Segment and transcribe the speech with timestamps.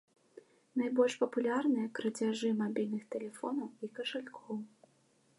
[0.81, 4.55] Найбольш папулярныя крадзяжы мабільных тэлефонаў і кашалькоў.